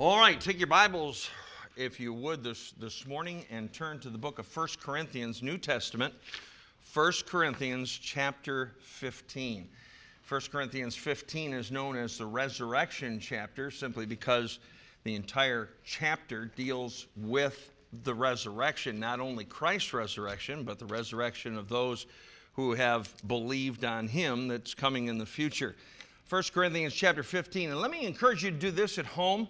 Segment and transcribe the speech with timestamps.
[0.00, 1.28] All right, take your Bibles,
[1.76, 5.58] if you would, this, this morning and turn to the book of 1 Corinthians, New
[5.58, 6.14] Testament,
[6.94, 9.68] 1 Corinthians chapter 15.
[10.26, 14.58] 1 Corinthians 15 is known as the resurrection chapter simply because
[15.04, 17.68] the entire chapter deals with
[18.04, 22.06] the resurrection, not only Christ's resurrection, but the resurrection of those
[22.54, 25.76] who have believed on him that's coming in the future.
[26.30, 27.72] 1 Corinthians chapter 15.
[27.72, 29.46] And let me encourage you to do this at home.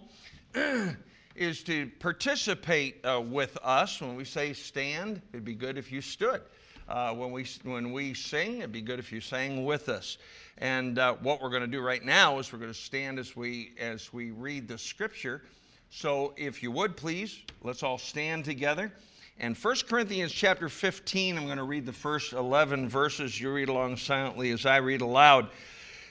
[1.35, 5.21] is to participate uh, with us when we say stand.
[5.31, 6.41] It'd be good if you stood.
[6.89, 10.17] Uh, when, we, when we sing, it'd be good if you sang with us.
[10.57, 13.35] And uh, what we're going to do right now is we're going to stand as
[13.35, 15.41] we, as we read the scripture.
[15.89, 18.91] So if you would please, let's all stand together.
[19.39, 23.39] And 1 Corinthians chapter 15, I'm going to read the first 11 verses.
[23.39, 25.49] You read along silently as I read aloud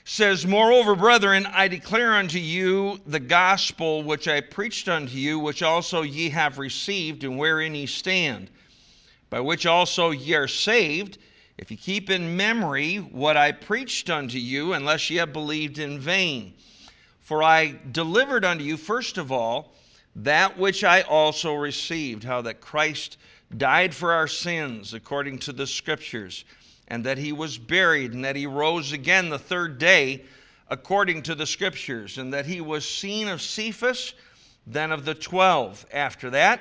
[0.03, 5.61] says, Moreover, brethren, I declare unto you the gospel which I preached unto you, which
[5.61, 8.49] also ye have received, and wherein ye stand,
[9.29, 11.17] by which also ye are saved,
[11.57, 15.99] if ye keep in memory what I preached unto you, unless ye have believed in
[15.99, 16.53] vain.
[17.21, 19.75] For I delivered unto you, first of all,
[20.15, 23.17] that which I also received, how that Christ
[23.55, 26.43] died for our sins, according to the Scriptures
[26.91, 30.25] and that he was buried, and that he rose again the third day,
[30.69, 34.13] according to the Scriptures, and that he was seen of Cephas,
[34.67, 35.85] then of the twelve.
[35.93, 36.59] After that,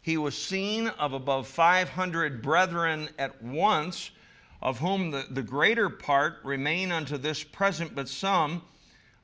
[0.00, 4.12] he was seen of above 500 brethren at once,
[4.62, 8.62] of whom the, the greater part remain unto this present, but some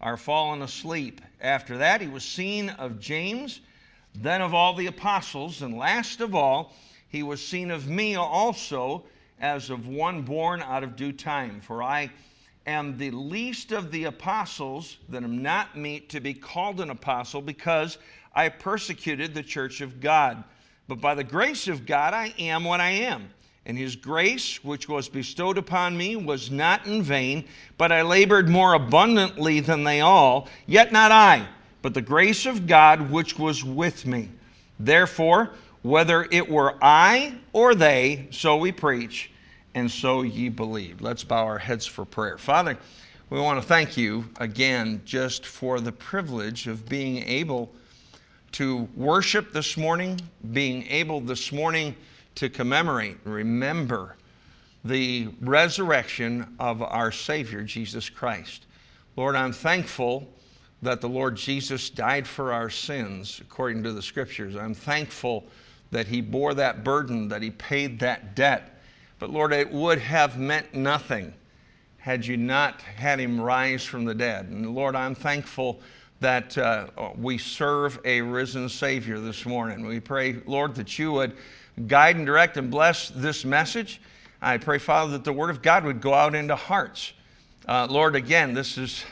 [0.01, 1.21] are fallen asleep.
[1.41, 3.61] After that, he was seen of James,
[4.13, 6.75] then of all the apostles, and last of all,
[7.09, 9.05] he was seen of me also
[9.41, 11.61] as of one born out of due time.
[11.61, 12.11] For I
[12.67, 17.41] am the least of the apostles that am not meet to be called an apostle
[17.41, 17.99] because
[18.35, 20.45] I persecuted the church of God.
[20.87, 23.31] But by the grace of God, I am what I am.
[23.67, 27.45] And his grace, which was bestowed upon me, was not in vain,
[27.77, 31.47] but I labored more abundantly than they all, yet not I,
[31.83, 34.31] but the grace of God which was with me.
[34.81, 35.51] Therefore,
[35.83, 39.31] whether it were I or they, so we preach,
[39.75, 41.01] and so ye believe.
[41.01, 42.39] Let's bow our heads for prayer.
[42.39, 42.77] Father,
[43.31, 47.71] we want to thank you again just for the privilege of being able
[48.53, 50.21] to worship this morning,
[50.53, 51.95] being able this morning
[52.37, 54.17] to commemorate, and remember
[54.85, 58.67] the resurrection of our Savior, Jesus Christ.
[59.17, 60.27] Lord, I'm thankful
[60.83, 64.57] that the Lord Jesus died for our sins according to the Scriptures.
[64.57, 65.45] I'm thankful
[65.91, 68.81] that He bore that burden, that He paid that debt.
[69.19, 71.35] But Lord, it would have meant nothing
[71.99, 74.47] had you not had Him rise from the dead.
[74.47, 75.81] And Lord, I'm thankful
[76.21, 79.87] that uh, we serve a risen Savior this morning.
[79.87, 81.37] We pray, Lord, that you would
[81.87, 84.01] guide and direct and bless this message.
[84.43, 87.13] I pray, Father, that the Word of God would go out into hearts.
[87.67, 89.05] Uh, Lord, again, this is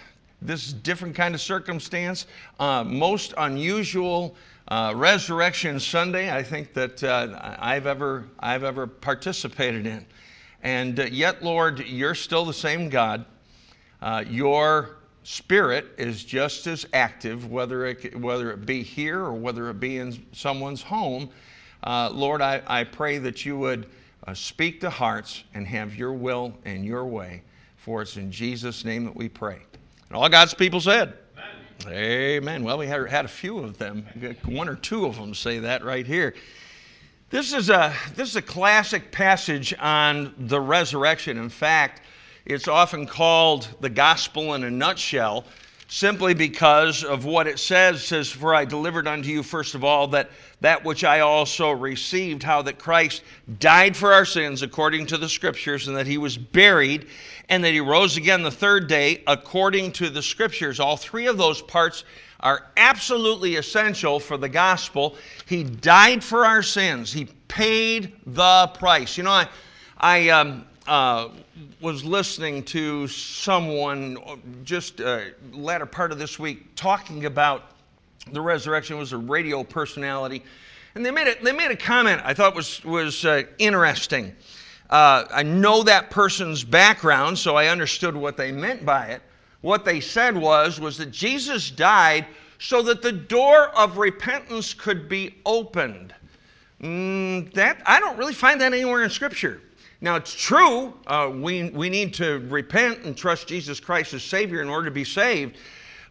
[0.43, 2.27] this is different kind of circumstance,
[2.61, 4.37] uh, most unusual
[4.69, 10.05] uh, Resurrection Sunday, I think that uh, I've, ever, I've ever participated in.
[10.63, 13.25] And uh, yet, Lord, you're still the same God.
[14.03, 19.71] Uh, your spirit is just as active, whether it, whether it be here or whether
[19.71, 21.31] it be in someone's home.
[21.85, 23.87] Uh, Lord, I, I pray that you would
[24.35, 27.43] speak to hearts and have your will and your way.
[27.77, 29.61] For it's in Jesus' name that we pray.
[30.09, 31.15] And all God's people said,
[31.87, 32.65] Amen.
[32.65, 34.07] Well, we had, a few of them.
[34.47, 36.35] One or two of them say that right here.
[37.29, 41.37] This is a this is a classic passage on the resurrection.
[41.39, 42.03] In fact,
[42.45, 45.45] it's often called the gospel in a nutshell
[45.89, 47.97] simply because of what it says.
[47.97, 50.31] It says, For I delivered unto you, first of all, that
[50.61, 53.23] that which I also received, how that Christ
[53.59, 57.07] died for our sins according to the scriptures, and that he was buried,
[57.49, 60.81] and that he rose again the third day according to the scriptures.
[60.81, 62.05] All three of those parts
[62.41, 65.17] are absolutely essential for the gospel.
[65.47, 69.17] He died for our sins, he paid the price.
[69.17, 69.49] You know, I,
[69.99, 71.29] I um, uh,
[71.81, 74.19] was listening to someone
[74.65, 75.21] just uh,
[75.53, 77.73] latter part of this week talking about
[78.33, 78.97] the resurrection.
[78.97, 80.43] It was a radio personality,
[80.95, 84.35] and they made a, they made a comment I thought was was uh, interesting.
[84.89, 89.23] Uh, I know that person's background, so I understood what they meant by it.
[89.63, 92.27] What they said was was that Jesus died
[92.59, 96.15] so that the door of repentance could be opened.
[96.83, 99.61] Mm, that I don't really find that anywhere in Scripture.
[100.07, 104.63] Now, it's true, uh, we, we need to repent and trust Jesus Christ as Savior
[104.63, 105.57] in order to be saved.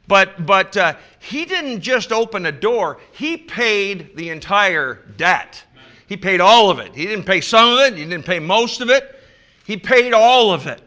[0.05, 5.63] But, but uh, he didn't just open a door, he paid the entire debt.
[6.07, 6.93] He paid all of it.
[6.93, 9.17] He didn't pay some of it, he didn't pay most of it.
[9.63, 10.81] He paid all of it.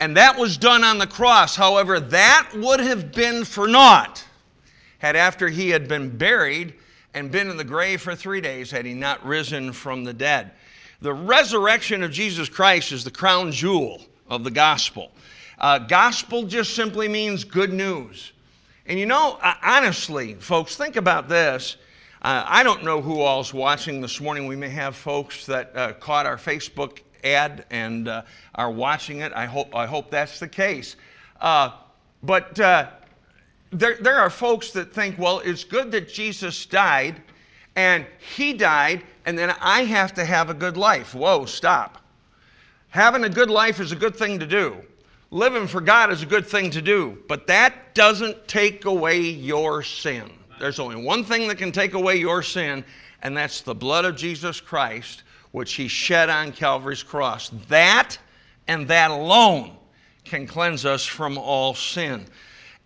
[0.00, 1.54] And that was done on the cross.
[1.54, 4.24] However, that would have been for naught
[5.00, 6.72] had after he had been buried
[7.12, 10.52] and been in the grave for three days had he not risen from the dead.
[11.04, 15.12] The resurrection of Jesus Christ is the crown jewel of the gospel.
[15.58, 18.32] Uh, gospel just simply means good news.
[18.86, 21.76] And you know, uh, honestly, folks, think about this.
[22.22, 24.46] Uh, I don't know who all's watching this morning.
[24.46, 28.22] We may have folks that uh, caught our Facebook ad and uh,
[28.54, 29.30] are watching it.
[29.34, 30.96] I hope, I hope that's the case.
[31.38, 31.72] Uh,
[32.22, 32.88] but there,
[33.72, 37.20] there are folks that think, well, it's good that Jesus died
[37.76, 38.06] and
[38.36, 41.14] he died, and then I have to have a good life.
[41.14, 42.02] Whoa, stop.
[42.90, 44.76] Having a good life is a good thing to do.
[45.30, 49.82] Living for God is a good thing to do, but that doesn't take away your
[49.82, 50.30] sin.
[50.60, 52.84] There's only one thing that can take away your sin,
[53.22, 57.50] and that's the blood of Jesus Christ, which He shed on Calvary's cross.
[57.68, 58.16] That
[58.68, 59.76] and that alone
[60.24, 62.26] can cleanse us from all sin.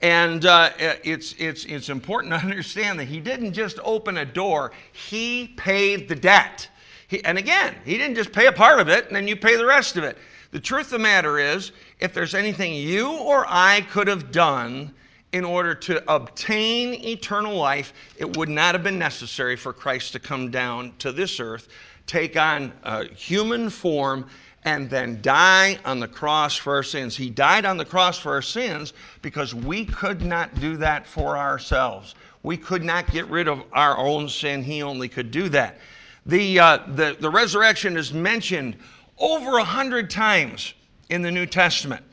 [0.01, 4.73] And uh, it's, it's, it's important to understand that He didn't just open a door,
[4.93, 6.69] He paid the debt.
[7.09, 9.57] He, and again, He didn't just pay a part of it and then you pay
[9.57, 10.19] the rest of it.
[10.51, 14.95] The truth of the matter is, if there's anything you or I could have done
[15.33, 20.19] in order to obtain eternal life, it would not have been necessary for Christ to
[20.19, 21.69] come down to this earth,
[22.07, 22.73] take on
[23.15, 24.27] human form,
[24.65, 27.17] and then die on the cross for our sins.
[27.17, 31.37] He died on the cross for our sins because we could not do that for
[31.39, 32.15] ourselves.
[32.43, 34.63] We could not get rid of our own sin.
[34.63, 35.79] He only could do that.
[36.27, 38.77] The, uh, the, the resurrection is mentioned
[39.19, 40.75] over a hundred times
[41.09, 42.05] in the New Testament.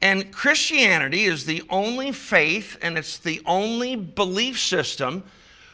[0.00, 5.22] And Christianity is the only faith and it's the only belief system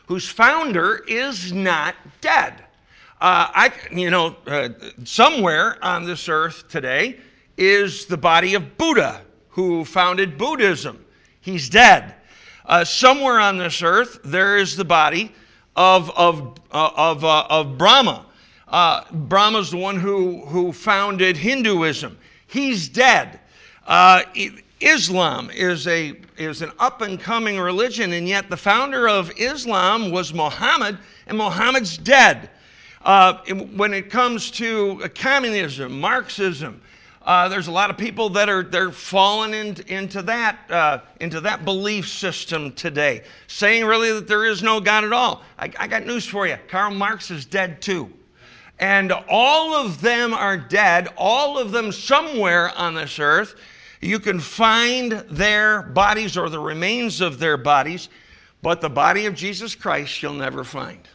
[0.06, 2.64] whose founder is not dead.
[3.20, 4.68] Uh, I, you know, uh,
[5.02, 7.18] somewhere on this earth today
[7.56, 11.04] is the body of Buddha, who founded Buddhism.
[11.40, 12.14] He's dead.
[12.64, 15.32] Uh, somewhere on this earth, there is the body
[15.74, 18.24] of, of, of, of Brahma,
[18.68, 22.16] uh, Brahma's the one who, who founded Hinduism.
[22.46, 23.40] He's dead.
[23.86, 24.22] Uh,
[24.80, 30.12] Islam is, a, is an up and coming religion, and yet the founder of Islam
[30.12, 32.50] was Muhammad, and Muhammad's dead.
[33.08, 33.42] Uh,
[33.74, 36.78] when it comes to communism, Marxism,
[37.22, 41.40] uh, there's a lot of people that are they're falling in, into that uh, into
[41.40, 45.42] that belief system today, saying really that there is no God at all.
[45.58, 48.12] I, I got news for you: Karl Marx is dead too.
[48.78, 53.54] And all of them are dead, all of them somewhere on this earth.
[54.02, 58.10] You can find their bodies or the remains of their bodies,
[58.60, 61.08] but the body of Jesus Christ you'll never find.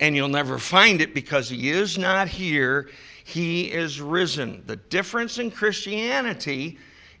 [0.00, 2.88] And you'll never find it because he is not here,
[3.22, 4.62] he is risen.
[4.66, 6.78] The difference in Christianity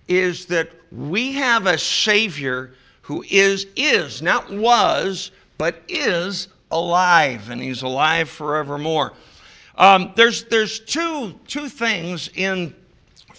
[0.08, 2.72] is that we have a Savior
[3.02, 9.12] who is, is, not was, but is alive, and he's alive forevermore.
[9.76, 12.74] Um, there's there's two, two things in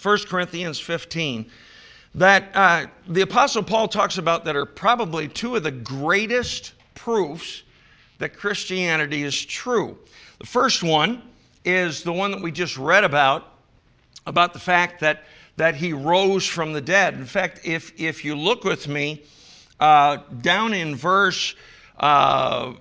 [0.00, 1.50] 1 Corinthians 15
[2.14, 7.62] that uh, the Apostle Paul talks about that are probably two of the greatest proofs
[8.22, 9.98] that Christianity is true.
[10.38, 11.22] The first one
[11.64, 13.48] is the one that we just read about,
[14.28, 15.24] about the fact that,
[15.56, 17.14] that he rose from the dead.
[17.14, 19.24] In fact, if, if you look with me
[19.80, 21.56] uh, down in verse,
[21.98, 22.74] uh,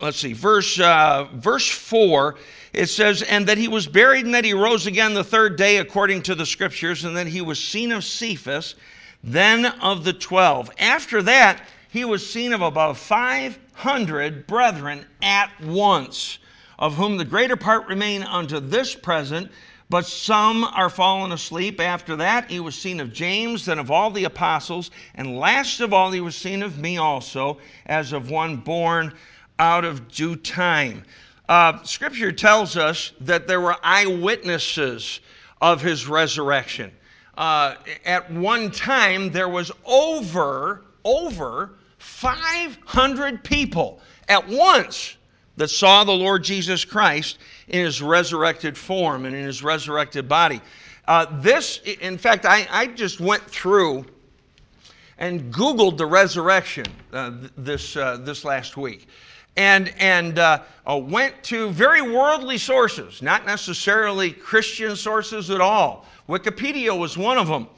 [0.00, 2.34] let's see, verse, uh, verse 4,
[2.72, 5.76] it says, and that he was buried and that he rose again the third day
[5.76, 8.74] according to the scriptures, and that he was seen of Cephas,
[9.22, 10.72] then of the twelve.
[10.80, 16.38] After that, he was seen of above about 500 brethren at once,
[16.78, 19.50] of whom the greater part remain unto this present,
[19.88, 21.80] but some are fallen asleep.
[21.80, 25.92] After that, he was seen of James, then of all the apostles, and last of
[25.92, 29.14] all, he was seen of me also, as of one born
[29.58, 31.04] out of due time.
[31.48, 35.20] Uh, scripture tells us that there were eyewitnesses
[35.60, 36.92] of his resurrection.
[37.36, 37.74] Uh,
[38.04, 45.16] at one time, there was over, over 500 people at once
[45.56, 50.60] that saw the Lord Jesus Christ in his resurrected form and in his resurrected body.
[51.06, 54.04] Uh, this, in fact, I, I, just went through
[55.18, 59.08] and Googled the resurrection uh, this, uh, this last week
[59.56, 66.06] and, and uh, uh, went to very worldly sources, not necessarily Christian sources at all.
[66.28, 67.68] Wikipedia was one of them.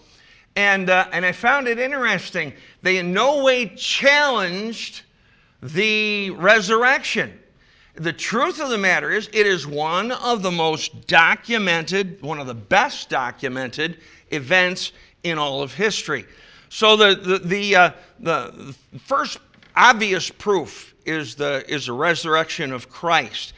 [0.57, 2.53] And, uh, and I found it interesting.
[2.83, 5.03] They in no way challenged
[5.63, 7.39] the resurrection.
[7.97, 12.47] The truth of the matter is, it is one of the most documented, one of
[12.47, 13.99] the best documented
[14.31, 14.93] events
[15.23, 16.25] in all of history.
[16.69, 19.39] So the, the, the, uh, the first
[19.77, 23.53] obvious proof is the, is the resurrection of Christ.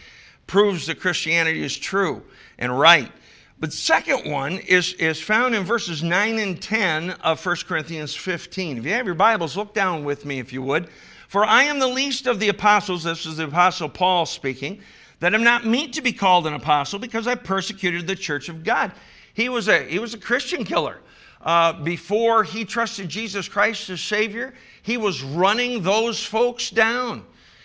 [0.47, 2.23] Proves that Christianity is true
[2.59, 3.11] and right.
[3.59, 8.77] But second one is, is found in verses 9 and 10 of 1 Corinthians 15.
[8.77, 10.91] If you have your Bibles, look down with me if you would.
[11.29, 14.83] For I am the least of the apostles, this is the apostle Paul speaking,
[15.21, 18.63] that am not meet to be called an apostle because I persecuted the church of
[18.63, 18.93] God.
[19.33, 20.99] He was a, he was a Christian killer.
[21.41, 27.25] Uh, before he trusted Jesus Christ as Savior, he was running those folks down.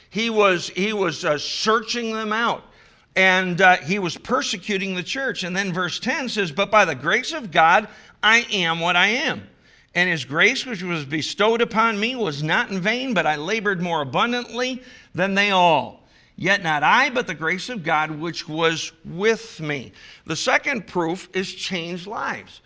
[0.09, 2.63] He was, he was uh, searching them out
[3.15, 5.43] and uh, he was persecuting the church.
[5.43, 7.87] And then verse 10 says, But by the grace of God,
[8.23, 9.47] I am what I am.
[9.93, 13.81] And his grace, which was bestowed upon me, was not in vain, but I labored
[13.81, 14.81] more abundantly
[15.13, 16.07] than they all.
[16.37, 19.91] Yet not I, but the grace of God which was with me.
[20.25, 22.61] The second proof is changed lives.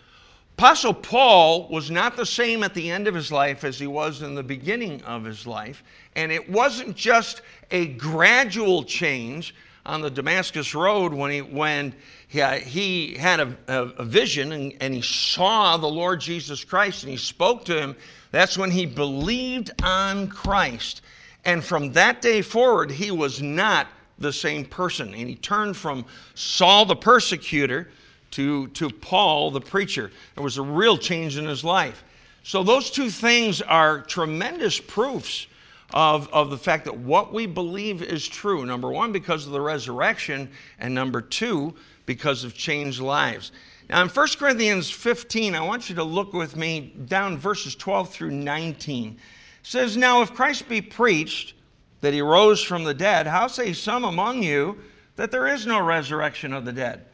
[0.57, 4.21] Apostle Paul was not the same at the end of his life as he was
[4.21, 5.83] in the beginning of his life.
[6.15, 9.53] And it wasn't just a gradual change,
[9.85, 11.93] on the Damascus Road when he, when
[12.27, 17.11] he, he had a, a, vision and, and he saw the Lord Jesus Christ and
[17.11, 17.95] he spoke to him.
[18.31, 21.01] That's when he believed on Christ.
[21.45, 23.87] And from that day forward, he was not
[24.17, 25.13] the same person.
[25.13, 27.89] And he turned from Saul the persecutor
[28.31, 30.11] to, to Paul the preacher.
[30.33, 32.03] There was a real change in his life.
[32.43, 35.47] So, those two things are tremendous proofs
[35.93, 38.65] of, of the fact that what we believe is true.
[38.65, 40.49] Number one, because of the resurrection,
[40.79, 41.75] and number two,
[42.05, 43.51] because of changed lives.
[43.89, 48.09] Now, in 1 Corinthians 15, I want you to look with me down verses 12
[48.09, 49.11] through 19.
[49.11, 49.17] It
[49.61, 51.53] says, Now, if Christ be preached
[52.01, 54.77] that he rose from the dead, how say some among you
[55.15, 57.05] that there is no resurrection of the dead?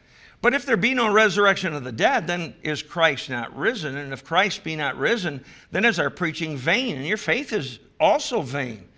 [0.42, 3.96] But if there be no resurrection of the dead, then is Christ not risen?
[3.96, 7.78] And if Christ be not risen, then is our preaching vain, and your faith is
[8.00, 8.88] also vain.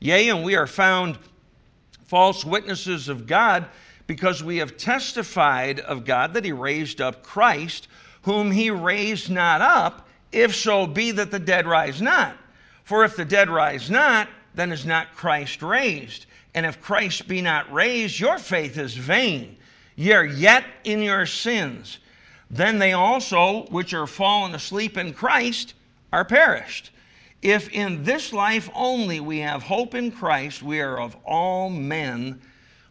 [0.00, 1.18] Yea, and we are found
[2.06, 3.66] false witnesses of God
[4.06, 7.88] because we have testified of God that he raised up Christ,
[8.22, 12.34] whom he raised not up, if so be that the dead rise not.
[12.84, 16.24] For if the dead rise not, then is not Christ raised.
[16.54, 19.58] And if Christ be not raised, your faith is vain.
[19.96, 21.98] Ye are yet in your sins.
[22.50, 25.74] Then they also, which are fallen asleep in Christ,
[26.12, 26.90] are perished.
[27.42, 32.40] If in this life only we have hope in Christ, we are of all men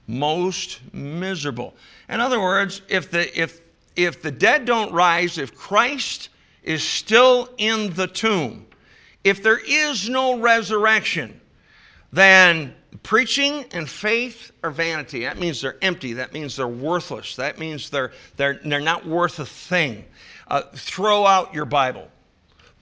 [0.08, 1.76] most miserable.
[2.10, 3.62] In other words, if the, if,
[3.96, 6.30] if the dead don't rise, if Christ
[6.64, 8.66] is still in the tomb,
[9.24, 11.40] if there is no resurrection,
[12.12, 15.22] then preaching and faith are vanity.
[15.22, 16.14] That means they're empty.
[16.14, 17.36] That means they're worthless.
[17.38, 20.06] That means they're, they're, they're not worth a thing.
[20.48, 22.08] Uh, throw out your Bible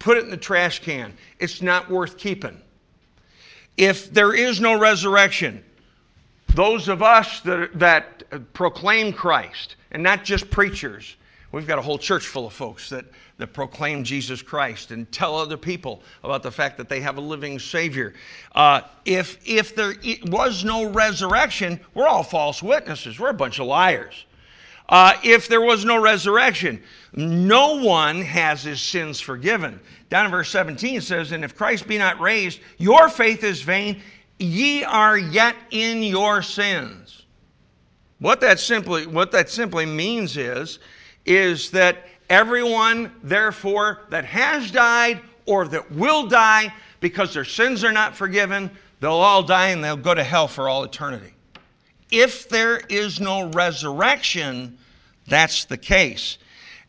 [0.02, 1.14] put it in the trash can.
[1.40, 2.60] It's not worth keeping.
[3.78, 5.64] If there is no resurrection,
[6.56, 11.16] those of us that, that proclaim Christ, and not just preachers,
[11.52, 13.06] we've got a whole church full of folks that,
[13.38, 17.22] that proclaim Jesus Christ and tell other people about the fact that they have a
[17.22, 18.14] living Savior.
[18.54, 19.96] Uh, if, if there
[20.28, 23.20] was no resurrection, we're all false witnesses.
[23.20, 24.26] We're a bunch of liars.
[24.90, 29.80] Uh, if there was no resurrection, no one has his sins forgiven.
[30.10, 33.62] Down in verse 17 it says, And if Christ be not raised, your faith is
[33.62, 34.02] vain,
[34.38, 37.24] ye are yet in your sins.
[38.20, 40.80] What that simply, what that simply means is,
[41.26, 47.92] is that everyone, therefore, that has died or that will die because their sins are
[47.92, 51.34] not forgiven, they'll all die and they'll go to hell for all eternity.
[52.12, 54.78] If there is no resurrection,
[55.28, 56.38] that's the case.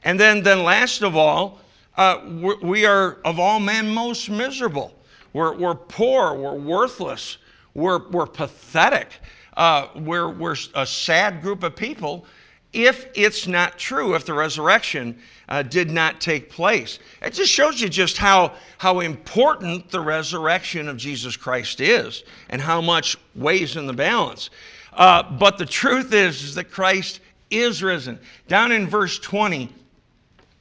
[0.04, 1.60] And then, then last of all,
[1.96, 2.18] uh,
[2.62, 4.92] we are of all men most miserable.
[5.32, 7.38] We're, we're poor, we're worthless,
[7.74, 9.08] we're, we're pathetic,
[9.56, 12.26] uh, we're, we're a sad group of people
[12.72, 16.98] if it's not true, if the resurrection uh, did not take place.
[17.20, 22.60] It just shows you just how, how important the resurrection of Jesus Christ is and
[22.60, 24.50] how much weighs in the balance.
[24.94, 28.18] Uh, but the truth is, is that Christ is risen.
[28.48, 29.68] Down in verse 20,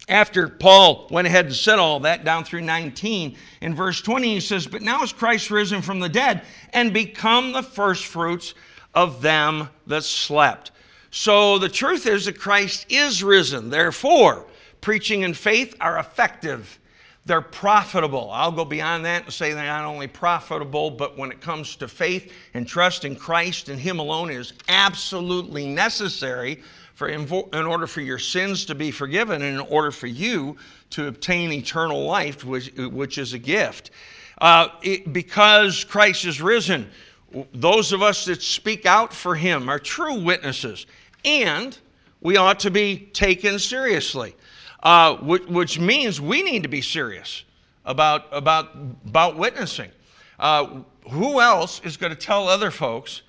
[0.10, 4.39] after Paul went ahead and said all that, down through 19, in verse 20, he
[4.41, 6.41] says, But now is Christ risen from the dead
[6.74, 8.53] and become the firstfruits
[8.94, 10.71] of them that slept.
[11.12, 13.70] So the truth is that Christ is risen.
[13.70, 14.46] Therefore,
[14.80, 16.80] preaching and faith are effective
[17.25, 18.32] They're profitable.
[18.32, 21.88] I'll go beyond that and say they're not only profitable, but when it comes to
[21.88, 26.63] faith and trust in Christ and Him alone is absolutely necessary
[26.96, 30.58] for in, order for your sins to be forgiven and in order for you
[30.91, 33.91] to obtain eternal life, which, which is a gift.
[34.39, 36.89] Uh, it, because Christ is risen,
[37.54, 40.86] those of us that speak out for Him are true witnesses,
[41.24, 41.78] and
[42.22, 44.36] we ought to be taken seriously
[44.84, 47.44] uh, which, which, means we need to be serious
[47.86, 49.92] about, about, about witnessing.
[50.40, 53.22] Uh, who else is going to tell other folks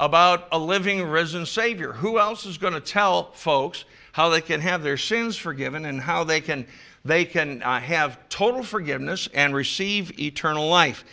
[0.00, 1.92] about a living, risen Savior?
[1.92, 6.00] Who else is going to tell folks how they can have their sins forgiven and
[6.00, 6.66] how they can,
[7.04, 11.04] they can uh, have total forgiveness and receive eternal life?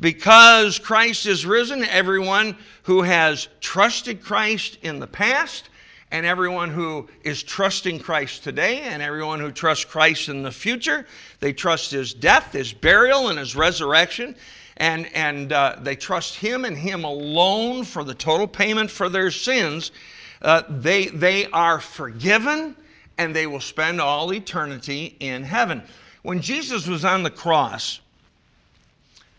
[0.00, 5.68] Because Christ is risen, everyone who has trusted Christ in the past
[6.10, 11.06] and everyone who is trusting Christ today and everyone who trusts Christ in the future.
[11.38, 14.34] They trust his death, his burial, and his resurrection.
[14.78, 19.30] And, and uh, they trust him and him alone for the total payment for their
[19.30, 19.92] sins.
[20.40, 22.74] Uh, they, they are forgiven
[23.18, 25.82] and they will spend all eternity in heaven.
[26.22, 28.00] When Jesus was on the cross,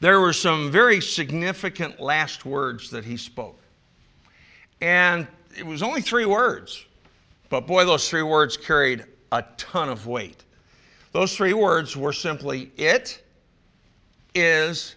[0.01, 3.61] there were some very significant last words that he spoke.
[4.81, 6.83] And it was only three words,
[7.49, 10.43] but boy, those three words carried a ton of weight.
[11.11, 13.21] Those three words were simply, It
[14.33, 14.95] is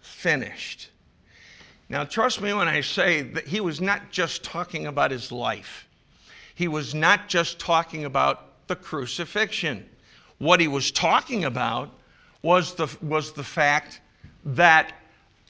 [0.00, 0.90] finished.
[1.88, 5.86] Now, trust me when I say that he was not just talking about his life,
[6.56, 9.88] he was not just talking about the crucifixion.
[10.38, 11.90] What he was talking about
[12.42, 14.00] was the, was the fact
[14.44, 14.92] that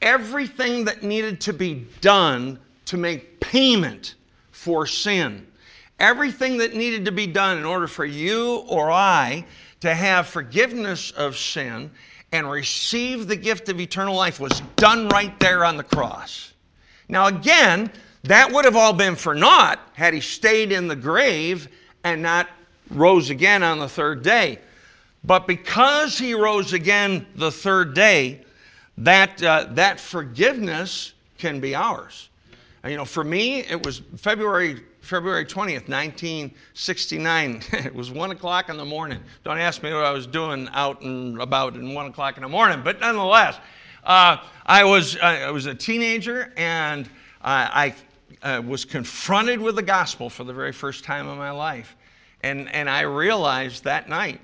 [0.02, 4.14] everything that needed to be done to make payment
[4.52, 5.46] for sin.
[5.98, 9.44] Everything that needed to be done in order for you or I
[9.80, 11.90] to have forgiveness of sin
[12.32, 16.52] and receive the gift of eternal life was done right there on the cross.
[17.08, 17.90] Now, again,
[18.24, 21.68] that would have all been for naught had he stayed in the grave
[22.02, 22.48] and not
[22.90, 24.58] rose again on the third day.
[25.22, 28.44] But because he rose again the third day,
[28.98, 32.28] that, uh, that forgiveness can be ours.
[32.86, 37.62] You know, for me, it was February February 20th, 1969.
[37.72, 39.20] it was 1 o'clock in the morning.
[39.44, 42.48] Don't ask me what I was doing out and about at 1 o'clock in the
[42.48, 43.58] morning, but nonetheless,
[44.04, 47.08] uh, I, was, uh, I was a teenager and
[47.42, 47.94] I
[48.42, 51.96] uh, was confronted with the gospel for the very first time in my life.
[52.42, 54.40] And, and I realized that night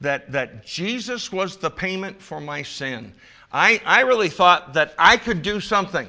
[0.00, 3.12] that, that Jesus was the payment for my sin.
[3.52, 6.08] I, I really thought that I could do something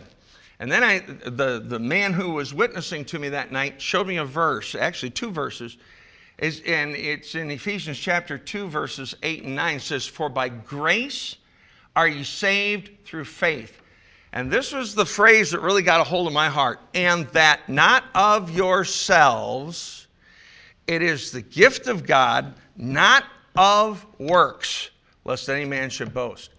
[0.60, 4.18] and then I, the, the man who was witnessing to me that night showed me
[4.18, 5.78] a verse, actually two verses.
[6.38, 9.78] Is, and it's in Ephesians chapter 2, verses 8 and 9.
[9.78, 11.38] It says, For by grace
[11.96, 13.82] are you saved through faith.
[14.34, 16.80] And this was the phrase that really got a hold of my heart.
[16.94, 20.08] And that not of yourselves,
[20.88, 23.24] it is the gift of God, not
[23.56, 24.90] of works,
[25.24, 26.52] lest any man should boast.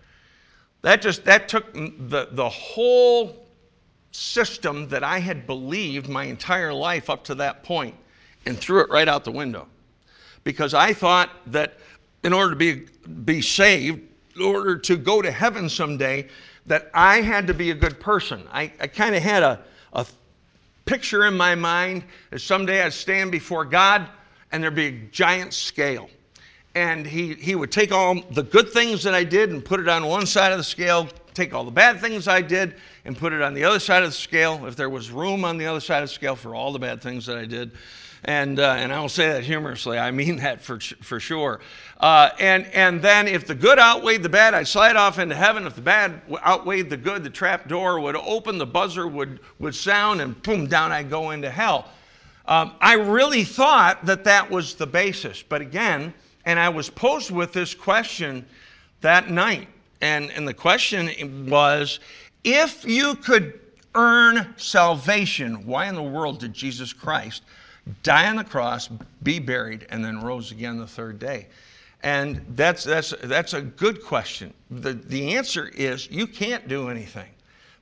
[0.82, 3.46] That just that took the, the whole
[4.12, 7.94] system that I had believed my entire life up to that point
[8.46, 9.66] and threw it right out the window.
[10.42, 11.74] Because I thought that
[12.24, 12.86] in order to be,
[13.24, 14.00] be saved,
[14.36, 16.28] in order to go to heaven someday,
[16.66, 18.46] that I had to be a good person.
[18.50, 19.60] I, I kind of had a,
[19.92, 20.06] a
[20.84, 24.08] picture in my mind that someday I'd stand before God
[24.52, 26.08] and there'd be a giant scale.
[26.74, 29.88] And he, he would take all the good things that I did and put it
[29.88, 33.32] on one side of the scale, take all the bad things I did and put
[33.32, 35.80] it on the other side of the scale, if there was room on the other
[35.80, 37.72] side of the scale for all the bad things that I did.
[38.24, 41.60] And, uh, and I don't say that humorously, I mean that for, for sure.
[41.98, 45.66] Uh, and, and then if the good outweighed the bad, I'd slide off into heaven.
[45.66, 49.74] If the bad outweighed the good, the trap door would open, the buzzer would, would
[49.74, 51.88] sound, and boom, down I'd go into hell.
[52.46, 55.42] Um, I really thought that that was the basis.
[55.42, 56.12] But again,
[56.50, 58.44] and I was posed with this question
[59.02, 59.68] that night.
[60.00, 62.00] And, and the question was
[62.42, 63.60] if you could
[63.94, 67.44] earn salvation, why in the world did Jesus Christ
[68.02, 68.88] die on the cross,
[69.22, 71.46] be buried, and then rose again the third day?
[72.02, 74.52] And that's, that's, that's a good question.
[74.72, 77.28] The, the answer is you can't do anything.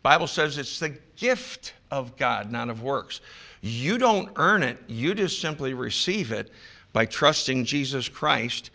[0.03, 3.23] Bible says it's the gift of God, not of works.
[3.63, 6.51] You don't earn it, you just simply receive it
[6.93, 8.71] by trusting Jesus Christ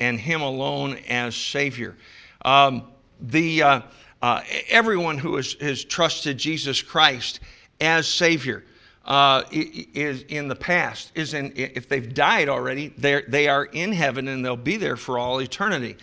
[0.00, 1.96] and Him alone as Savior.
[2.42, 2.84] Um,
[3.20, 3.80] the, uh,
[4.22, 7.40] uh, everyone who has, has, trusted Jesus Christ
[7.80, 8.64] as Savior
[9.04, 14.28] uh, is in the past is in if they've died already they are in heaven
[14.28, 15.96] and they'll be there for all eternity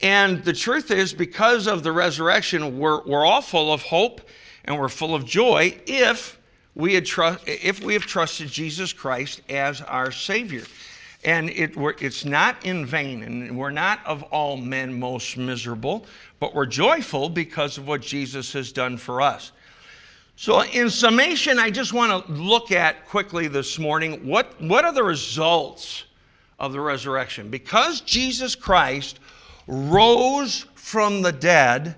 [0.00, 4.20] And the truth is, because of the resurrection, we're, we're all full of hope
[4.64, 6.38] and we're full of joy if
[6.74, 10.64] we, had trust, if we have trusted Jesus Christ as our Savior.
[11.26, 16.06] And it, it's not in vain, and we're not of all men most miserable,
[16.38, 19.50] but we're joyful because of what Jesus has done for us.
[20.36, 24.92] So, in summation, I just want to look at quickly this morning what, what are
[24.92, 26.04] the results
[26.60, 27.50] of the resurrection?
[27.50, 29.18] Because Jesus Christ
[29.66, 31.96] rose from the dead,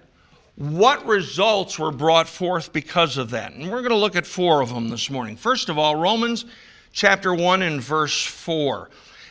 [0.57, 3.53] what results were brought forth because of that?
[3.53, 5.37] And we're going to look at four of them this morning.
[5.37, 6.47] First of all, Romans
[6.93, 8.88] chapter 1 and verse 4.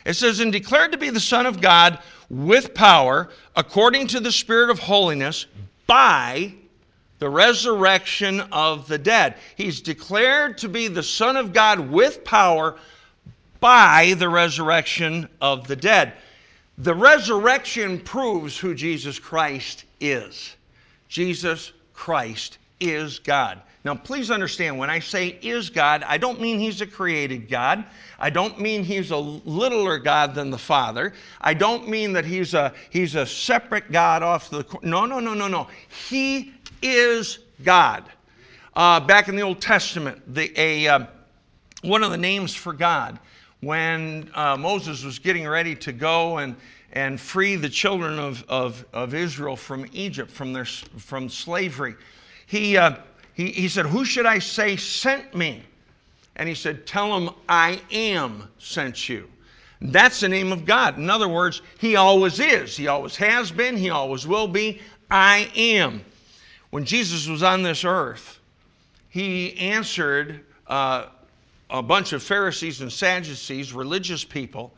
[0.08, 1.98] It says, And declared to be the Son of God
[2.30, 5.44] with power, according to the Spirit of holiness,
[5.86, 6.54] by
[7.18, 9.34] the resurrection of the dead.
[9.56, 12.76] He's declared to be the Son of God with power
[13.60, 16.14] by the resurrection of the dead.
[16.78, 20.56] The resurrection proves who Jesus Christ is.
[21.10, 23.60] Jesus Christ is God.
[23.84, 27.84] Now, please understand, when I say is God, I don't mean he's a created God.
[28.18, 31.12] I don't mean he's a littler God than the Father.
[31.40, 34.64] I don't mean that he's a, he's a separate God off the.
[34.82, 35.68] No, no, no, no, no.
[36.08, 38.04] He is God.
[38.74, 41.06] Uh, back in the Old Testament, the, a, uh,
[41.82, 43.18] one of the names for God
[43.60, 46.54] when uh, Moses was getting ready to go and,
[46.92, 51.94] and free the children of, of, of Israel from Egypt, from, their, from slavery,
[52.46, 52.96] he, uh,
[53.38, 55.62] he, he said, Who should I say sent me?
[56.34, 59.28] And he said, Tell him I am sent you.
[59.80, 60.98] That's the name of God.
[60.98, 62.76] In other words, He always is.
[62.76, 63.76] He always has been.
[63.76, 64.80] He always will be.
[65.08, 66.04] I am.
[66.70, 68.40] When Jesus was on this earth,
[69.08, 71.06] He answered uh,
[71.70, 74.74] a bunch of Pharisees and Sadducees, religious people,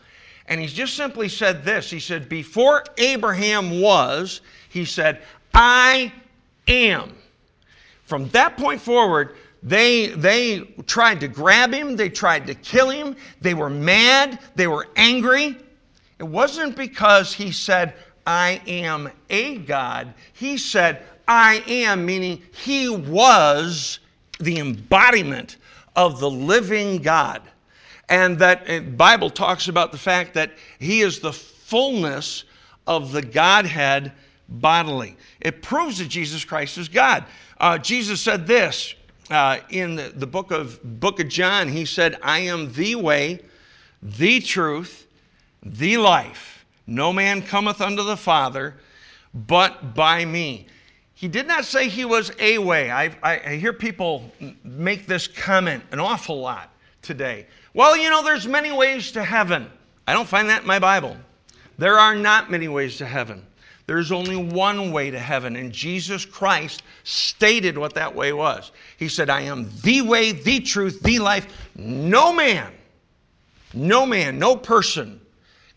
[0.48, 1.88] and he just simply said this.
[1.90, 5.22] He said, Before Abraham was, he said,
[5.54, 6.12] I
[6.68, 7.14] am.
[8.10, 13.14] From that point forward, they, they tried to grab him, they tried to kill him,
[13.40, 15.56] they were mad, they were angry.
[16.18, 17.94] It wasn't because he said,
[18.26, 20.12] I am a God.
[20.32, 24.00] He said, I am, meaning he was
[24.40, 25.58] the embodiment
[25.94, 27.42] of the living God.
[28.08, 32.42] And that uh, Bible talks about the fact that he is the fullness
[32.88, 34.10] of the Godhead
[34.48, 35.16] bodily.
[35.40, 37.24] It proves that Jesus Christ is God.
[37.60, 38.94] Uh, Jesus said this
[39.30, 41.68] uh, in the, the book of book of John.
[41.68, 43.40] He said, "I am the way,
[44.02, 45.06] the truth,
[45.62, 46.64] the life.
[46.86, 48.76] No man cometh unto the Father,
[49.34, 50.66] but by me."
[51.12, 52.90] He did not say he was a way.
[52.90, 54.32] I, I, I hear people
[54.64, 57.46] make this comment an awful lot today.
[57.74, 59.70] Well, you know, there's many ways to heaven.
[60.06, 61.18] I don't find that in my Bible.
[61.76, 63.44] There are not many ways to heaven.
[63.90, 68.70] There's only one way to heaven, and Jesus Christ stated what that way was.
[68.98, 71.48] He said, I am the way, the truth, the life.
[71.74, 72.72] No man,
[73.74, 75.20] no man, no person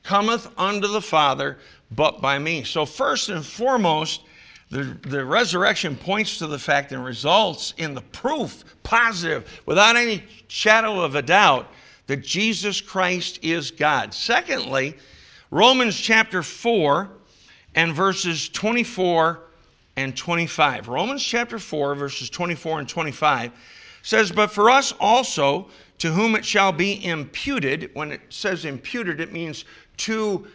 [0.04, 1.58] cometh unto the Father
[1.90, 2.64] but by me.
[2.64, 4.22] So, first and foremost,
[4.70, 10.22] the, the resurrection points to the fact and results in the proof, positive, without any
[10.50, 11.68] shadow of a doubt,
[12.06, 14.14] that Jesus Christ is God.
[14.14, 14.98] Secondly,
[15.50, 17.10] Romans chapter 4
[17.76, 19.40] and verses 24
[19.96, 20.88] and 25.
[20.88, 23.52] Romans chapter 4, verses 24 and 25
[24.02, 29.20] says, But for us also, to whom it shall be imputed, when it says imputed,
[29.20, 29.66] it means
[29.98, 30.48] to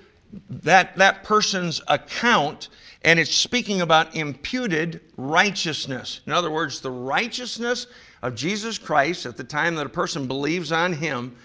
[0.51, 2.69] that, that person's account
[3.03, 6.21] and it's speaking about imputed righteousness.
[6.27, 7.87] In other words, the righteousness
[8.23, 11.37] of Jesus Christ at the time that a person believes on him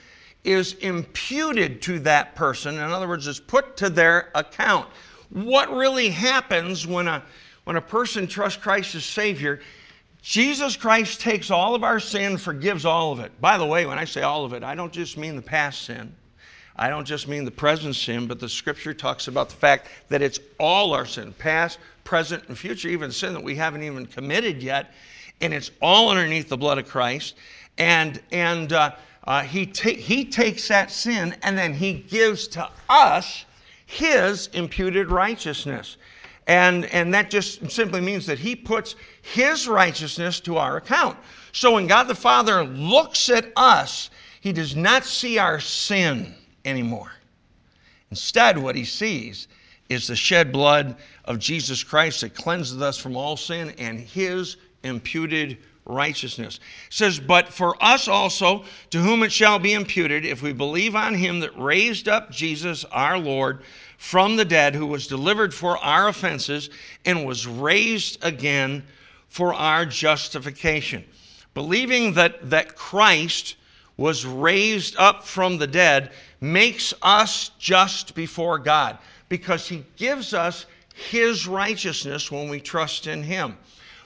[0.44, 2.76] is imputed to that person.
[2.76, 4.90] In other words, it's put to their account.
[5.34, 7.24] What really happens when a,
[7.64, 9.62] when a person trusts Christ as Savior?
[10.22, 13.32] Jesus Christ takes all of our sin, forgives all of it.
[13.42, 15.82] By the way, when I say all of it, I don't just mean the past
[15.82, 16.16] sin.
[16.76, 20.22] I don't just mean the present sin, but the scripture talks about the fact that
[20.22, 24.62] it's all our sin, past, present, and future, even sin that we haven't even committed
[24.62, 24.94] yet.
[25.42, 27.36] And it's all underneath the blood of Christ.
[27.80, 32.70] And, and uh, uh, he, ta- he takes that sin and then he gives to
[32.88, 33.46] us
[33.94, 35.98] his imputed righteousness.
[36.48, 41.18] And, and that just simply means that he puts his righteousness to our account.
[41.52, 44.10] So when God the Father looks at us,
[44.42, 46.34] he does not see our sin
[46.66, 47.12] anymore.
[48.10, 49.48] Instead, what he sees
[49.90, 54.58] is the shed blood of Jesus Christ that cleanses us from all sin and his
[54.84, 56.56] imputed righteousness.
[56.88, 60.96] It says, But for us also, to whom it shall be imputed, if we believe
[60.96, 63.62] on him that raised up Jesus our Lord
[63.98, 66.70] from the dead, who was delivered for our offenses
[67.06, 68.84] and was raised again
[69.30, 71.04] for our justification.
[71.54, 73.56] Believing that, that Christ
[73.98, 78.98] was raised up from the dead makes us just before God
[79.30, 83.58] because he gives us his righteousness when we trust in him.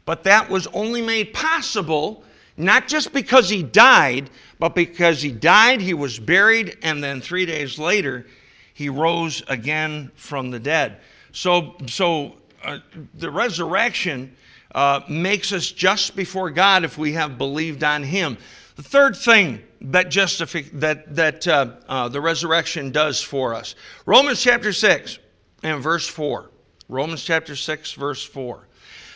[0.07, 2.23] But that was only made possible
[2.55, 7.45] not just because he died, but because he died, he was buried, and then three
[7.45, 8.25] days later,
[8.73, 11.01] he rose again from the dead.
[11.33, 12.79] So, so uh,
[13.15, 14.33] the resurrection
[14.73, 18.37] uh, makes us just before God if we have believed on him.
[18.77, 24.41] The third thing that, justify, that, that uh, uh the resurrection does for us Romans
[24.41, 25.19] chapter 6
[25.63, 26.49] and verse 4.
[26.87, 28.66] Romans chapter 6, verse 4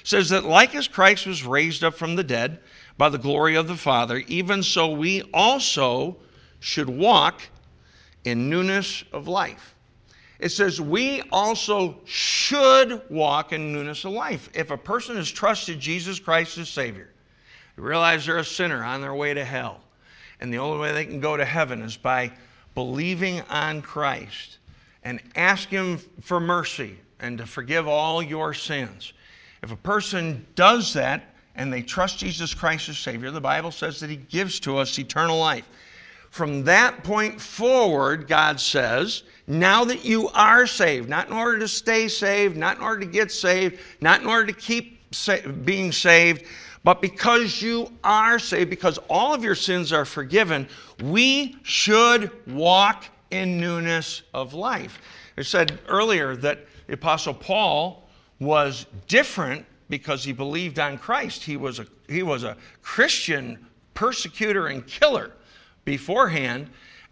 [0.04, 2.60] says that like as Christ was raised up from the dead
[2.98, 6.18] by the glory of the Father, even so we also
[6.60, 7.42] should walk
[8.24, 9.76] in newness of life.
[10.40, 14.50] It says we also should walk in newness of life.
[14.54, 17.10] If a person has trusted Jesus Christ as Savior,
[17.76, 19.82] they realize they're a sinner on their way to hell,
[20.40, 22.32] and the only way they can go to heaven is by
[22.74, 24.58] believing on Christ
[25.04, 29.14] and ask Him for mercy and to forgive all your sins.
[29.64, 34.00] If a person does that and they trust Jesus Christ as Savior, the Bible says
[34.00, 35.68] that He gives to us eternal life.
[36.32, 41.68] From that point forward, God says, now that you are saved, not in order to
[41.68, 45.02] stay saved, not in order to get saved, not in order to keep
[45.66, 46.46] being saved,
[46.84, 50.68] but because you are saved, because all of your sins are forgiven,
[51.04, 55.00] we should walk in newness of life.
[55.38, 58.01] I said earlier that the Apostle Paul
[58.42, 61.44] was different because he believed on Christ.
[61.44, 65.32] He was a, he was a Christian persecutor and killer
[65.86, 66.70] beforehand.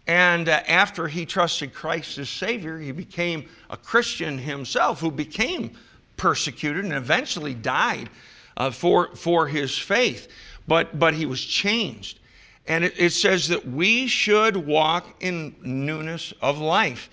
[0.08, 5.70] And uh, after he trusted Christ as Savior, he became a Christian himself who became
[6.16, 8.10] persecuted and eventually died
[8.56, 10.26] uh, for, for his faith.
[10.66, 12.18] But, but he was changed.
[12.66, 17.08] And it, it says that we should walk in newness of life.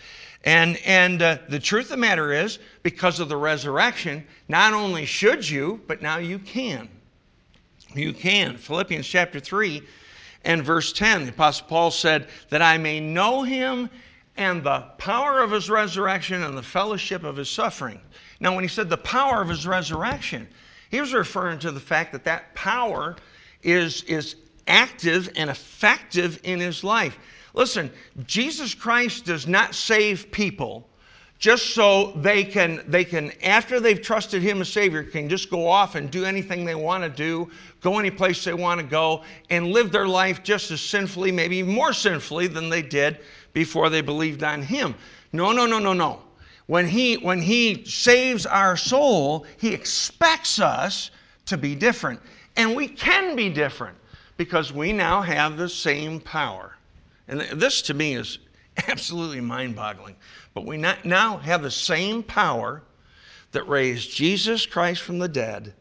[0.48, 5.06] And, and uh, the truth of the matter is, because of the resurrection, not only
[5.06, 6.88] should you, but now you can.
[7.94, 8.56] You can.
[8.56, 9.82] Philippians chapter 3
[10.46, 13.90] and verse 10, the Apostle Paul said, That I may know him
[14.38, 18.00] and the power of his resurrection and the fellowship of his suffering.
[18.40, 20.48] Now, when he said the power of his resurrection,
[20.90, 23.18] he was referring to the fact that that power
[23.64, 27.18] is, is active and effective in his life.
[27.58, 27.92] Listen,
[28.28, 30.88] Jesus Christ does not save people
[31.40, 35.68] just so they can, they can, after they've trusted Him as Savior, can just go
[35.68, 37.50] off and do anything they want to do,
[37.82, 41.64] go any place they want to go, and live their life just as sinfully, maybe
[41.64, 43.22] more sinfully than they did
[43.54, 44.94] before they believed on Him.
[45.34, 46.22] No, no, no, no, no.
[46.68, 51.10] When He, when he saves our soul, He expects us
[51.48, 52.20] to be different.
[52.56, 53.98] And we can be different
[54.38, 56.77] because we now have the same power.
[57.28, 58.40] And this to me is
[58.88, 60.16] absolutely mind boggling.
[60.54, 62.84] But we now have the same power
[63.52, 65.74] that raised Jesus Christ from the dead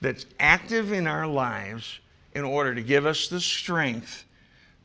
[0.00, 2.00] that's active in our lives
[2.34, 4.24] in order to give us the strength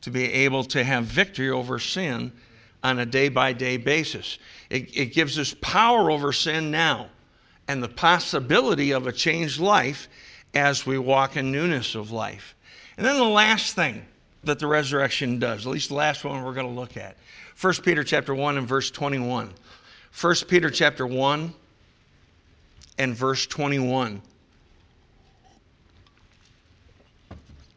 [0.02, 2.32] to be able to have victory over sin
[2.82, 4.38] on a day by day basis.
[4.68, 7.08] It, it, gives us power over sin now
[7.68, 10.08] and the possibility of a changed life
[10.52, 12.54] as we walk in newness of life.
[12.96, 14.04] And then the last thing
[14.46, 17.16] that the resurrection does, at least the last one we're going to look at.
[17.60, 19.50] 1 Peter chapter 1 and verse 21.
[20.20, 21.52] 1 Peter chapter 1
[22.98, 24.20] and verse 21.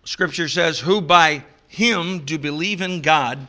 [0.03, 3.47] Scripture says, Who by him do believe in God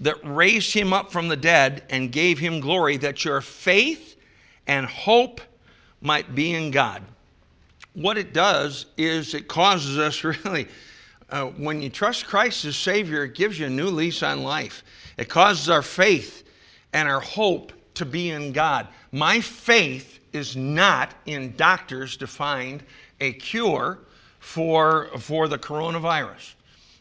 [0.00, 4.16] that raised him up from the dead and gave him glory, that your faith
[4.66, 5.40] and hope
[6.00, 7.02] might be in God.
[7.94, 10.68] What it does is it causes us really
[11.30, 14.82] uh, when you trust Christ as Savior, it gives you a new lease on life.
[15.16, 16.44] It causes our faith
[16.92, 18.88] and our hope to be in God.
[19.12, 22.82] My faith is not in doctors to find
[23.20, 23.98] a cure
[24.38, 26.54] for, for the coronavirus.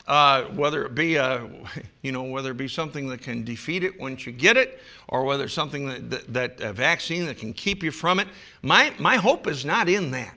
[0.08, 1.48] Uh, whether it be a,
[2.02, 5.24] you know, whether it be something that can defeat it once you get it, or
[5.24, 8.28] whether it's something that, that, that a vaccine that can keep you from it.
[8.62, 10.36] My, my hope is not in that.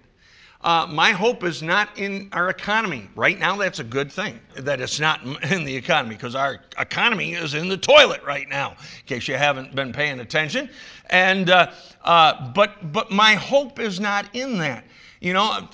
[0.62, 3.08] Uh, my hope is not in our economy.
[3.16, 7.32] Right now, that's a good thing that it's not in the economy because our economy
[7.32, 10.70] is in the toilet right now, in case you haven't been paying attention.
[11.10, 11.72] And, uh,
[12.04, 14.84] uh, but, but my hope is not in that.
[15.20, 15.68] You know,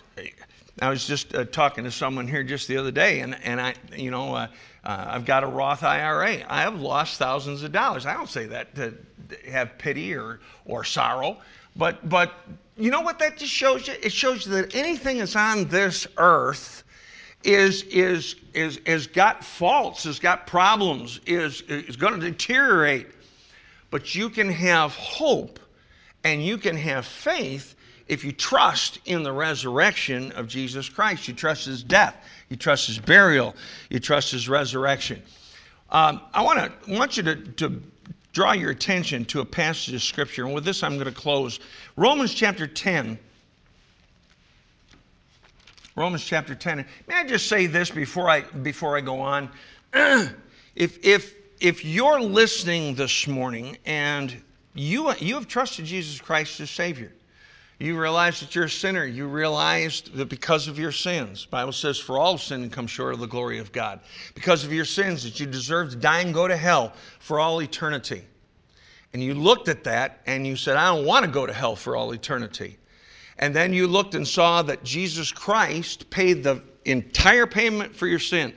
[0.81, 3.75] I was just uh, talking to someone here just the other day, and, and I,
[3.95, 4.47] you know, uh,
[4.85, 6.45] uh, I've got a Roth IRA.
[6.49, 8.07] I have lost thousands of dollars.
[8.07, 8.95] I don't say that to
[9.51, 11.39] have pity or, or sorrow,
[11.79, 12.35] but, but
[12.77, 13.95] you know what that just shows you?
[14.03, 16.85] It shows you that anything that's on this earth
[17.45, 23.07] is, is, is, is got faults, has got problems, is, is going to deteriorate.
[23.91, 25.59] But you can have hope
[26.25, 27.77] and you can have faith
[28.09, 31.29] if you trust in the resurrection of Jesus Christ.
[31.29, 32.17] You trust his death,
[32.49, 33.55] you trust his burial,
[33.89, 35.23] you trust his resurrection.
[35.91, 37.83] Um, I want to want you to, to
[38.39, 41.59] draw your attention to a passage of scripture, and with this I'm going to close.
[41.97, 43.19] Romans chapter 10.
[45.97, 46.87] Romans chapter 10.
[47.09, 49.51] May I just say this before I before I go on?
[49.93, 54.41] if if if you're listening this morning and
[54.73, 57.11] you you have trusted Jesus Christ as Savior,
[57.79, 59.05] you realize that you're a sinner.
[59.05, 63.15] You realize that because of your sins, Bible says, for all sin and come short
[63.15, 64.01] of the glory of God.
[64.35, 67.63] Because of your sins, that you deserve to die and go to hell for all
[67.63, 68.25] eternity.
[69.13, 71.77] And you looked at that and you said, I don't want to go to hell
[71.77, 72.79] for all eternity.
[73.39, 78.19] And then you looked and saw that Jesus Christ paid the entire payment for your
[78.19, 78.53] sin.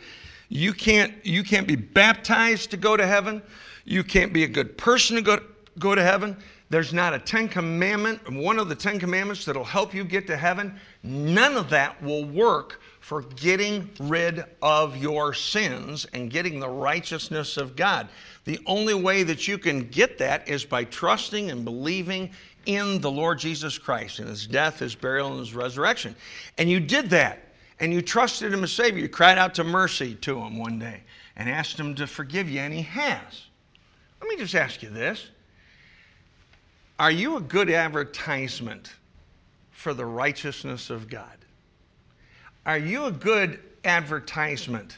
[0.50, 3.44] You can't, you can't be baptized to go to heaven.
[3.86, 5.40] You can't be a good person to go,
[5.78, 6.36] go to heaven.
[6.72, 10.38] There's not a Ten Commandment, one of the Ten Commandments that'll help you get to
[10.38, 10.80] heaven.
[11.04, 17.58] None of that will work for getting rid of your sins and getting the righteousness
[17.58, 18.08] of God.
[18.46, 22.32] The only way that you can get that is by trusting and believing
[22.68, 26.16] in the Lord Jesus Christ and his death, his burial, and his resurrection.
[26.58, 27.50] And you did that,
[27.82, 29.02] and you trusted him as Savior.
[29.02, 31.02] You cried out to mercy to him one day
[31.36, 33.48] and asked him to forgive you, and he has.
[34.22, 35.32] Let me just ask you this
[37.02, 38.92] are you a good advertisement
[39.72, 41.36] for the righteousness of God?
[42.64, 44.96] Are you a good advertisement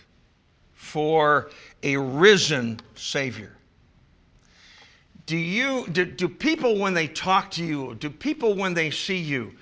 [0.74, 1.50] for
[1.82, 3.56] a risen Savior?
[5.28, 9.20] Do you do, do people when they talk to you, do people when they see
[9.20, 9.54] you,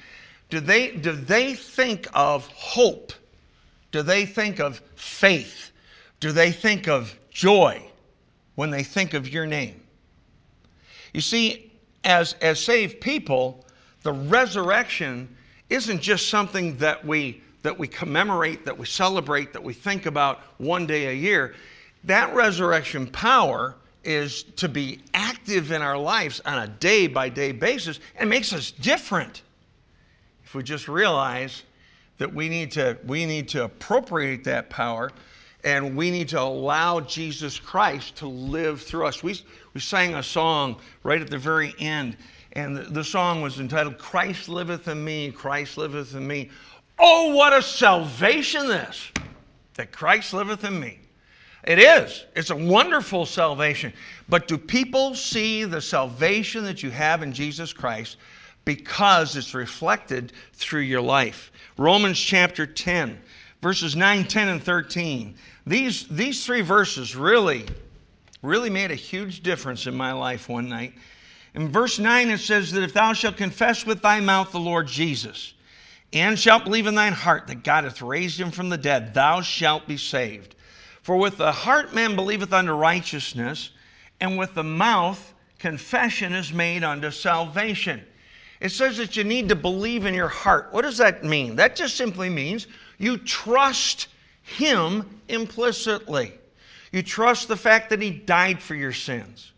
[0.49, 3.13] do they do they think of hope?
[3.91, 5.71] Do they think of faith?
[6.19, 7.83] Do they think of joy
[8.55, 9.79] when they think of your name?
[11.13, 11.70] You see,
[12.03, 13.65] as, as saved people,
[14.03, 15.35] the resurrection
[15.69, 20.39] isn't just something that we, that we commemorate, that we celebrate, that we think about
[20.57, 21.53] one day a year.
[22.03, 27.51] That resurrection power is to be active in our lives on a day by day
[27.51, 29.43] basis and makes us different.
[30.43, 31.63] If we just realize
[32.17, 35.11] that we need to, we need to appropriate that power
[35.63, 39.21] and we need to allow Jesus Christ to live through us.
[39.21, 39.39] We,
[39.73, 42.17] we sang a song right at the very end,
[42.53, 46.49] and the, the song was entitled, Christ Liveth in Me, Christ Liveth in Me.
[47.03, 49.11] Oh, what a salvation this,
[49.73, 50.99] that Christ liveth in me.
[51.63, 52.25] It is.
[52.35, 53.93] It's a wonderful salvation.
[54.29, 58.17] But do people see the salvation that you have in Jesus Christ
[58.65, 61.51] because it's reflected through your life?
[61.77, 63.19] Romans chapter 10,
[63.61, 65.35] verses 9, 10, and 13.
[65.65, 67.65] These, these three verses really,
[68.41, 70.93] really made a huge difference in my life one night.
[71.53, 74.87] In verse 9, it says that if thou shalt confess with thy mouth the Lord
[74.87, 75.53] Jesus,
[76.13, 79.41] and shalt believe in thine heart that God hath raised him from the dead, thou
[79.41, 80.55] shalt be saved.
[81.03, 83.71] For with the heart man believeth unto righteousness,
[84.19, 88.05] and with the mouth confession is made unto salvation.
[88.59, 90.67] It says that you need to believe in your heart.
[90.71, 91.55] What does that mean?
[91.55, 92.67] That just simply means
[93.01, 94.07] you trust
[94.43, 96.33] him implicitly.
[96.91, 99.51] You trust the fact that He died for your sins.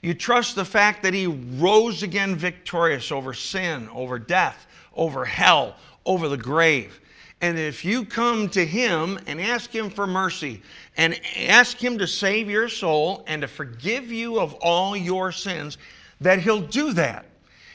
[0.00, 5.76] You trust the fact that He rose again victorious over sin, over death, over hell,
[6.06, 7.00] over the grave.
[7.40, 10.62] And if you come to Him and ask Him for mercy
[10.96, 15.78] and ask Him to save your soul and to forgive you of all your sins,
[16.20, 17.26] that He'll do that.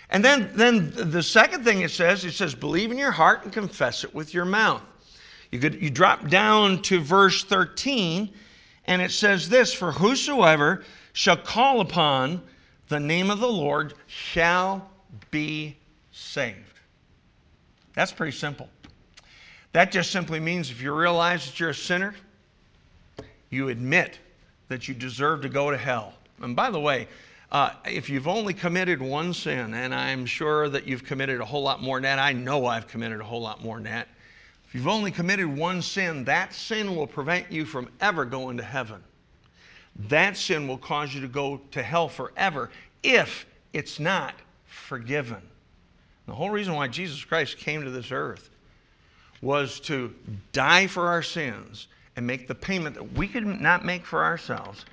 [0.10, 3.54] And then, then the second thing it says, it says, believe in your heart and
[3.54, 4.82] confess it with your mouth.
[5.54, 8.28] You, could, you drop down to verse 13,
[8.88, 12.42] and it says this For whosoever shall call upon
[12.88, 14.90] the name of the Lord shall
[15.30, 15.78] be
[16.12, 16.58] saved.
[17.94, 18.68] That's pretty simple.
[19.74, 22.16] That just simply means if you realize that you're a sinner,
[23.52, 24.18] you admit
[24.70, 26.14] that you deserve to go to hell.
[26.42, 27.08] And by the way,
[27.52, 31.62] uh, if you've only committed one sin, and I'm sure that you've committed a whole
[31.62, 34.08] lot more than that, I know I've committed a whole lot more than that.
[34.74, 38.64] If you've only committed one sin, that sin will prevent you from ever going to
[38.64, 39.04] heaven.
[40.08, 42.72] That sin will cause you to go to hell forever
[43.04, 44.34] if it's not
[44.66, 45.44] forgiven.
[46.26, 48.50] The whole reason why Jesus Christ came to this earth
[49.44, 50.12] was to
[50.54, 54.86] die for our sins and make the payment that we could not make for ourselves,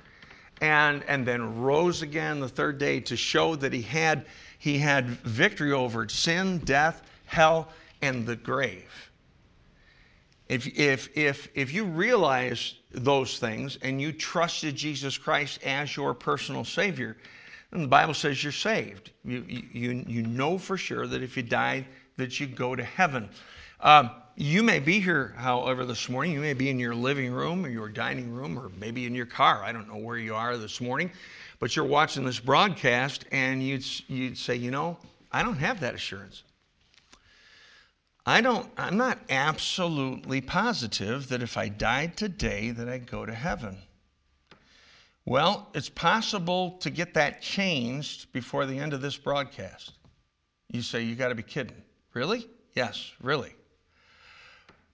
[0.61, 4.27] and, and then rose again the third day to show that he had,
[4.59, 7.69] he had victory over sin, death, hell,
[8.03, 9.10] and the grave.
[10.51, 16.13] If, if, if, if you realize those things and you trusted Jesus Christ as your
[16.13, 17.15] personal Savior,
[17.71, 19.11] then the Bible says you're saved.
[19.23, 21.87] You, you, you know for sure that if you die,
[22.17, 23.29] that you go to heaven.
[23.79, 26.33] Um, you may be here, however, this morning.
[26.33, 29.27] You may be in your living room or your dining room or maybe in your
[29.27, 29.63] car.
[29.63, 31.11] I don't know where you are this morning,
[31.59, 34.97] but you're watching this broadcast and you'd, you'd say, you know,
[35.31, 36.43] I don't have that assurance.
[38.25, 43.33] I don't, I'm not absolutely positive that if I died today that I'd go to
[43.33, 43.77] heaven.
[45.25, 49.93] Well, it's possible to get that changed before the end of this broadcast.
[50.69, 51.81] You say, you got to be kidding.
[52.13, 52.47] Really?
[52.75, 53.53] Yes, really.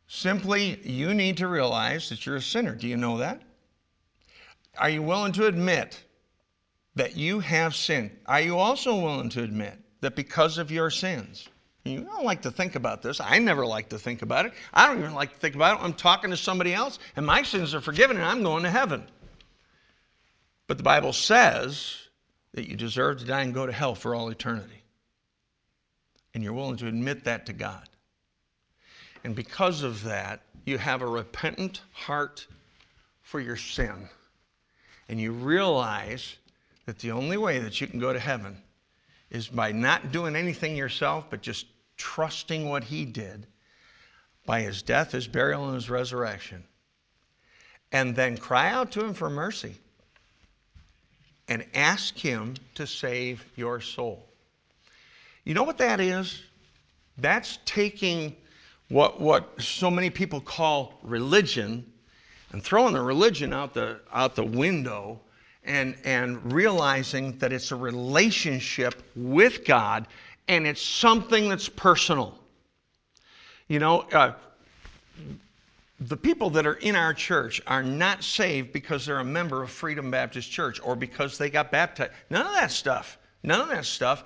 [0.07, 2.75] Simply, you need to realize that you're a sinner.
[2.75, 3.41] Do you know that?
[4.77, 6.01] Are you willing to admit
[6.95, 8.11] that you have sinned?
[8.25, 11.49] Are you also willing to admit that because of your sins,
[11.89, 13.19] you don't like to think about this.
[13.19, 14.53] I never like to think about it.
[14.73, 15.83] I don't even like to think about it.
[15.83, 19.03] I'm talking to somebody else, and my sins are forgiven, and I'm going to heaven.
[20.67, 21.95] But the Bible says
[22.53, 24.83] that you deserve to die and go to hell for all eternity.
[26.33, 27.87] And you're willing to admit that to God.
[29.23, 32.45] And because of that, you have a repentant heart
[33.21, 34.09] for your sin.
[35.09, 36.37] And you realize
[36.85, 38.57] that the only way that you can go to heaven
[39.29, 41.65] is by not doing anything yourself, but just
[41.97, 43.47] trusting what he did
[44.45, 46.63] by his death, his burial, and his resurrection.
[47.91, 49.75] And then cry out to him for mercy
[51.47, 54.27] and ask him to save your soul.
[55.43, 56.41] You know what that is?
[57.17, 58.35] That's taking
[58.89, 61.85] what, what so many people call religion
[62.51, 65.19] and throwing the religion out the, out the window
[65.63, 70.07] and, and realizing that it's a relationship with God
[70.47, 72.37] and it's something that's personal.
[73.67, 74.33] You know, uh,
[75.99, 79.71] the people that are in our church are not saved because they're a member of
[79.71, 82.11] Freedom Baptist Church or because they got baptized.
[82.29, 83.17] None of that stuff.
[83.43, 84.25] None of that stuff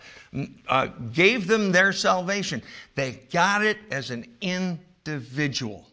[0.67, 2.61] uh, gave them their salvation.
[2.95, 5.86] They got it as an individual.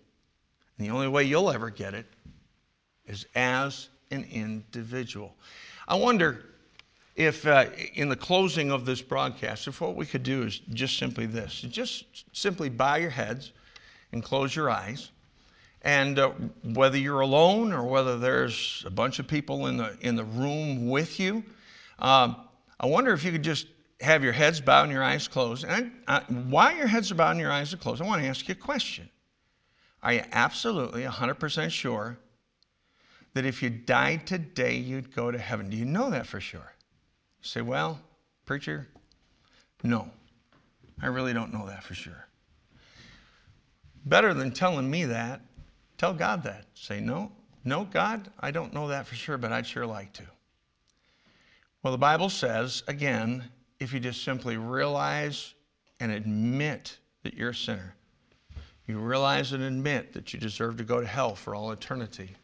[0.76, 2.07] And the only way you'll ever get it
[3.07, 5.35] is as an individual.
[5.87, 6.45] I wonder
[7.19, 10.99] if uh, in the closing of this broadcast, if what we could do is just
[10.99, 13.51] simply this just simply bow your heads
[14.12, 15.11] and close your eyes.
[15.83, 16.31] And uh,
[16.62, 20.89] whether you're alone or whether there's a bunch of people in the, in the room
[20.89, 21.43] with you,
[21.99, 22.37] um,
[22.79, 23.66] I wonder if you could just
[24.01, 25.64] have your heads bowed and your eyes closed.
[25.64, 28.23] And I, I, while your heads are bowed and your eyes are closed, I want
[28.23, 29.09] to ask you a question.
[30.05, 32.16] Are you absolutely 100% sure
[33.35, 35.69] that if you died today, you'd go to heaven?
[35.69, 36.75] Do you know that for sure?
[37.41, 38.01] Say, well,
[38.45, 38.86] preacher,
[39.82, 40.11] no,
[41.01, 42.26] I really don't know that for sure.
[44.07, 45.41] Better than telling me that,
[45.97, 46.66] tell God that.
[46.74, 47.30] Say, no,
[47.64, 50.24] no, God, I don't know that for sure, but I'd sure like to.
[51.82, 53.45] Well, the Bible says, again,
[53.78, 55.55] if you just simply realize
[56.01, 57.95] and admit that you're a sinner,
[58.86, 62.34] you realize and admit that you deserve to go to hell for all eternity.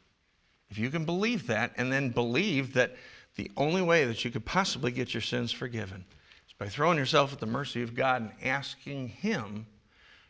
[0.70, 2.95] If you can believe that and then believe that
[3.37, 6.05] the only way that you could possibly get your sins forgiven
[6.47, 9.66] is by throwing yourself at the mercy of God and asking Him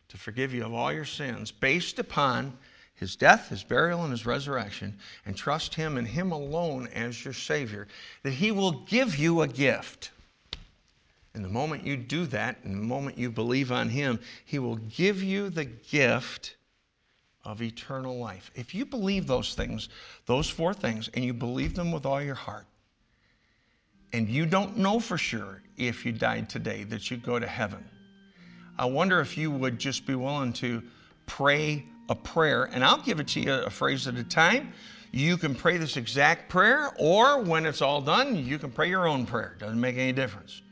[0.08, 2.56] to forgive you of all your sins based upon
[2.94, 4.96] His death, His burial, and His resurrection,
[5.26, 7.88] and trust Him and Him alone as your Savior,
[8.22, 10.10] that He will give you a gift.
[11.34, 14.76] And the moment you do that, and the moment you believe on Him, He will
[14.76, 16.56] give you the gift
[17.44, 18.50] of eternal life.
[18.54, 19.88] If you believe those things,
[20.26, 22.66] those four things, and you believe them with all your heart,
[24.14, 27.84] and you don't know for sure if you died today that you'd go to heaven.
[28.78, 30.84] I wonder if you would just be willing to
[31.26, 34.72] pray a prayer, and I'll give it to you a phrase at a time.
[35.10, 39.08] You can pray this exact prayer, or when it's all done, you can pray your
[39.08, 39.56] own prayer.
[39.58, 40.62] Doesn't make any difference.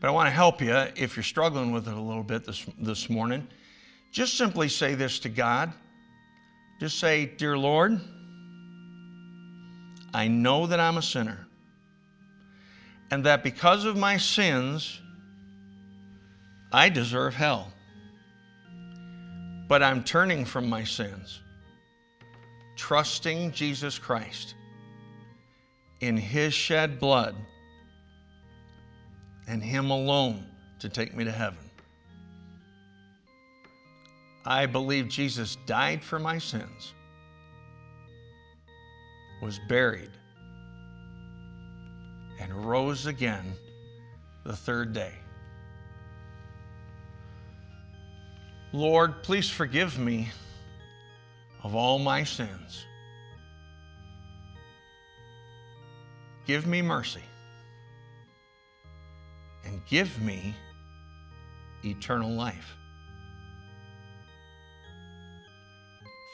[0.00, 2.66] But I want to help you if you're struggling with it a little bit this,
[2.80, 3.46] this morning.
[4.10, 5.72] Just simply say this to God.
[6.80, 8.00] Just say, Dear Lord,
[10.12, 11.46] I know that I'm a sinner
[13.12, 14.98] and that because of my sins,
[16.72, 17.70] I deserve hell.
[19.68, 21.42] But I'm turning from my sins,
[22.74, 24.54] trusting Jesus Christ
[26.00, 27.36] in His shed blood
[29.46, 30.46] and Him alone
[30.78, 31.70] to take me to heaven.
[34.46, 36.94] I believe Jesus died for my sins,
[39.42, 40.12] was buried,
[42.42, 43.54] and rose again
[44.44, 45.12] the third day.
[48.72, 50.28] Lord, please forgive me
[51.62, 52.84] of all my sins.
[56.46, 57.22] Give me mercy
[59.64, 60.54] and give me
[61.84, 62.76] eternal life.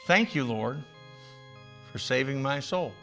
[0.07, 0.83] Thank you, Lord,
[1.91, 2.93] for saving my soul.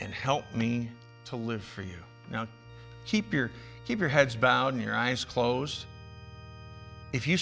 [0.00, 0.90] And help me
[1.26, 1.98] to live for you.
[2.30, 2.46] Now,
[3.04, 3.50] keep your,
[3.86, 5.84] keep your heads bowed and your eyes closed.
[7.12, 7.36] If you